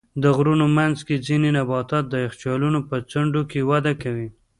د 0.23 0.23
غرونو 0.37 0.65
منځ 0.77 0.97
کې 1.07 1.23
ځینې 1.27 1.49
نباتات 1.57 2.05
د 2.09 2.13
یخچالونو 2.25 2.79
په 2.89 2.95
څنډو 3.11 3.41
کې 3.51 3.59
وده 3.69 3.93
کوي. 4.03 4.27